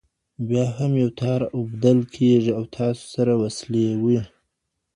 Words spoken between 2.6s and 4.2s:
تاسو سره وصلوي.